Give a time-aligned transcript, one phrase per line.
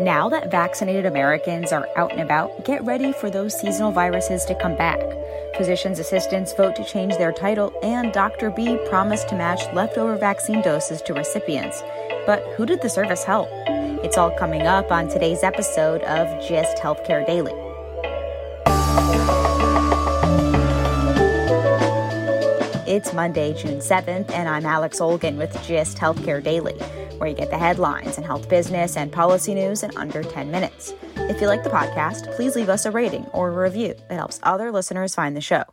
[0.00, 4.54] Now that vaccinated Americans are out and about, get ready for those seasonal viruses to
[4.54, 4.98] come back.
[5.56, 8.50] Physicians' assistants vote to change their title, and Dr.
[8.50, 11.82] B promised to match leftover vaccine doses to recipients.
[12.24, 13.48] But who did the service help?
[14.02, 17.52] It's all coming up on today's episode of GIST Healthcare Daily.
[22.86, 26.78] It's Monday, June 7th, and I'm Alex Olgin with GIST Healthcare Daily,
[27.18, 30.94] where you get the headlines and health business and policy news in under 10 minutes.
[31.16, 33.94] If you like the podcast, please leave us a rating or a review.
[34.10, 35.64] It helps other listeners find the show.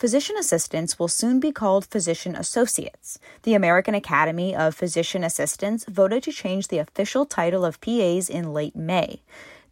[0.00, 3.18] Physician assistants will soon be called physician associates.
[3.42, 8.54] The American Academy of Physician Assistants voted to change the official title of PAs in
[8.54, 9.20] late May.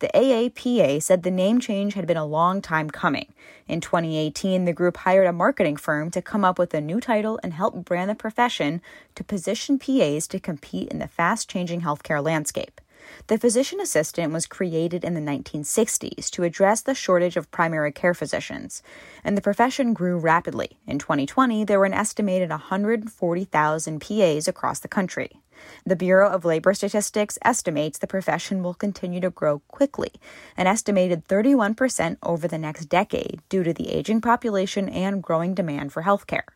[0.01, 3.33] The AAPA said the name change had been a long time coming.
[3.67, 7.41] In 2018, the group hired a marketing firm to come up with a new title
[7.43, 8.81] and help brand the profession
[9.17, 12.81] to position PAs to compete in the fast changing healthcare landscape.
[13.27, 18.15] The physician assistant was created in the 1960s to address the shortage of primary care
[18.15, 18.83] physicians,
[19.25, 20.79] and the profession grew rapidly.
[20.87, 25.41] In 2020, there were an estimated 140,000 PAs across the country.
[25.85, 30.13] The Bureau of Labor Statistics estimates the profession will continue to grow quickly,
[30.57, 35.93] an estimated 31% over the next decade due to the aging population and growing demand
[35.93, 36.49] for healthcare.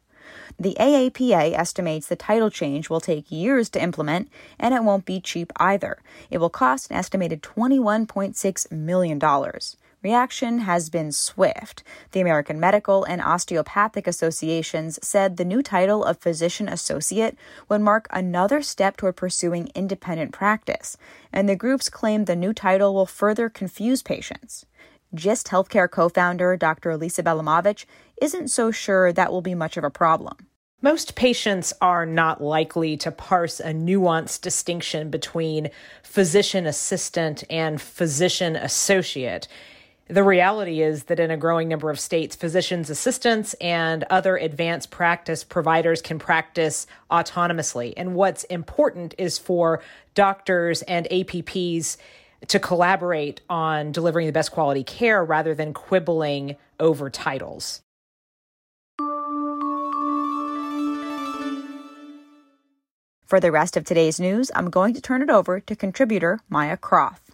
[0.58, 5.20] The AAPA estimates the title change will take years to implement, and it won't be
[5.20, 5.98] cheap either.
[6.30, 9.20] It will cost an estimated $21.6 million.
[10.02, 11.84] Reaction has been swift.
[12.10, 18.08] The American Medical and Osteopathic Associations said the new title of physician associate would mark
[18.10, 20.96] another step toward pursuing independent practice,
[21.32, 24.66] and the groups claim the new title will further confuse patients.
[25.14, 26.96] GIST Healthcare co founder Dr.
[26.96, 27.84] Lisa Bielamowicz
[28.20, 30.48] isn't so sure that will be much of a problem.
[30.84, 35.70] Most patients are not likely to parse a nuanced distinction between
[36.02, 39.46] physician assistant and physician associate.
[40.12, 44.90] The reality is that in a growing number of states, physicians' assistants and other advanced
[44.90, 47.94] practice providers can practice autonomously.
[47.96, 49.80] And what's important is for
[50.14, 51.96] doctors and APPs
[52.48, 57.80] to collaborate on delivering the best quality care rather than quibbling over titles.
[63.24, 66.76] For the rest of today's news, I'm going to turn it over to contributor Maya
[66.76, 67.31] Croft.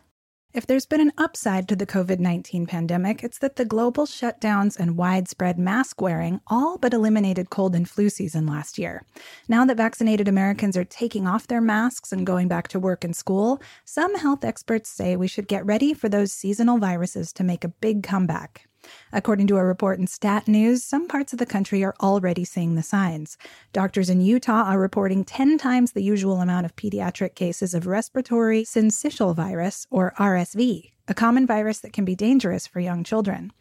[0.54, 4.78] If there's been an upside to the COVID 19 pandemic, it's that the global shutdowns
[4.78, 9.04] and widespread mask wearing all but eliminated cold and flu season last year.
[9.46, 13.14] Now that vaccinated Americans are taking off their masks and going back to work and
[13.14, 17.62] school, some health experts say we should get ready for those seasonal viruses to make
[17.62, 18.67] a big comeback.
[19.12, 22.74] According to a report in Stat News, some parts of the country are already seeing
[22.74, 23.38] the signs.
[23.72, 28.64] Doctors in Utah are reporting 10 times the usual amount of pediatric cases of respiratory
[28.64, 33.52] syncytial virus, or RSV, a common virus that can be dangerous for young children.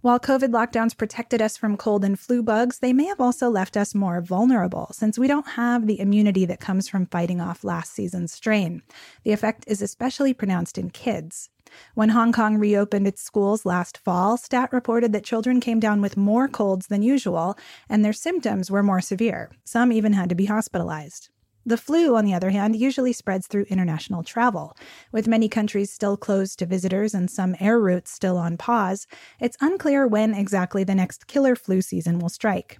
[0.00, 3.76] While COVID lockdowns protected us from cold and flu bugs, they may have also left
[3.76, 7.94] us more vulnerable since we don't have the immunity that comes from fighting off last
[7.94, 8.82] season's strain.
[9.24, 11.50] The effect is especially pronounced in kids.
[11.94, 16.16] When Hong Kong reopened its schools last fall, STAT reported that children came down with
[16.16, 17.56] more colds than usual,
[17.88, 19.50] and their symptoms were more severe.
[19.64, 21.30] Some even had to be hospitalized.
[21.66, 24.74] The flu, on the other hand, usually spreads through international travel.
[25.12, 29.06] With many countries still closed to visitors and some air routes still on pause,
[29.38, 32.78] it's unclear when exactly the next killer flu season will strike.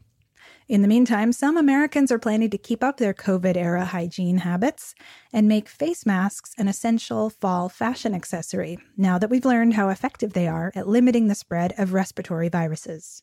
[0.68, 4.94] In the meantime, some Americans are planning to keep up their COVID era hygiene habits
[5.32, 10.34] and make face masks an essential fall fashion accessory now that we've learned how effective
[10.34, 13.22] they are at limiting the spread of respiratory viruses.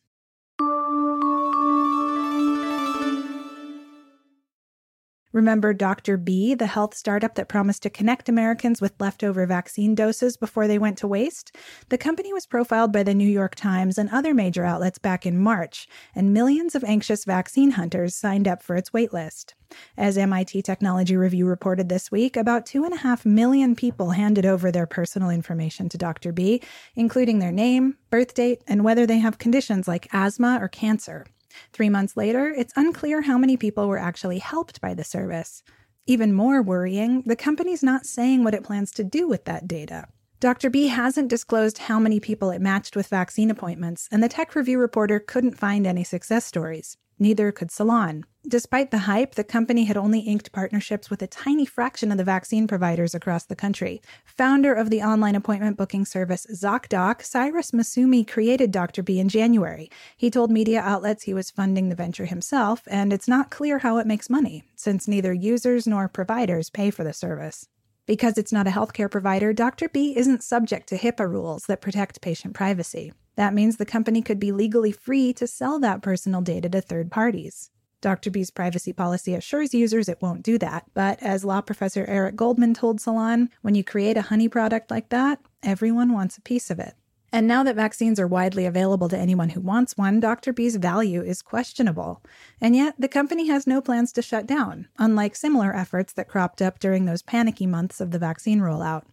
[5.36, 6.16] Remember Dr.
[6.16, 10.78] B, the health startup that promised to connect Americans with leftover vaccine doses before they
[10.78, 11.54] went to waste?
[11.90, 15.38] The company was profiled by the New York Times and other major outlets back in
[15.38, 19.56] March, and millions of anxious vaccine hunters signed up for its waitlist.
[19.98, 25.30] As MIT Technology Review reported this week, about 2.5 million people handed over their personal
[25.30, 26.32] information to Dr.
[26.32, 26.62] B,
[26.96, 31.26] including their name, birth date, and whether they have conditions like asthma or cancer.
[31.74, 35.64] Three months later, it's unclear how many people were actually helped by the service.
[36.08, 40.08] Even more worrying, the company's not saying what it plans to do with that data.
[40.40, 40.70] Dr.
[40.70, 44.78] B hasn't disclosed how many people it matched with vaccine appointments, and the tech review
[44.78, 46.98] reporter couldn't find any success stories.
[47.18, 48.26] Neither could Salon.
[48.48, 52.24] Despite the hype, the company had only inked partnerships with a tiny fraction of the
[52.24, 54.02] vaccine providers across the country.
[54.24, 59.02] Founder of the online appointment booking service ZocDoc, Cyrus Massoumi created Dr.
[59.02, 59.90] B in January.
[60.16, 63.98] He told media outlets he was funding the venture himself, and it's not clear how
[63.98, 67.68] it makes money, since neither users nor providers pay for the service.
[68.06, 69.90] Because it's not a healthcare provider, Dr.
[69.90, 73.12] B isn't subject to HIPAA rules that protect patient privacy.
[73.36, 77.10] That means the company could be legally free to sell that personal data to third
[77.10, 77.72] parties.
[78.02, 78.30] Dr.
[78.30, 80.86] B's privacy policy assures users it won't do that.
[80.94, 85.10] But as law professor Eric Goldman told Salon, when you create a honey product like
[85.10, 86.94] that, everyone wants a piece of it.
[87.36, 90.54] And now that vaccines are widely available to anyone who wants one, Dr.
[90.54, 92.24] B's value is questionable.
[92.62, 96.62] And yet, the company has no plans to shut down, unlike similar efforts that cropped
[96.62, 99.04] up during those panicky months of the vaccine rollout.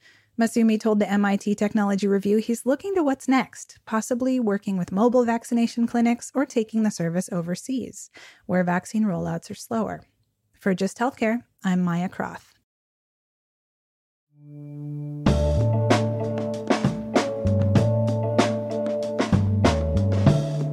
[0.41, 5.25] Massoumi told the MIT Technology Review he's looking to what's next, possibly working with mobile
[5.25, 8.09] vaccination clinics or taking the service overseas,
[8.47, 10.05] where vaccine rollouts are slower.
[10.61, 12.55] For GIST Healthcare, I'm Maya Croft.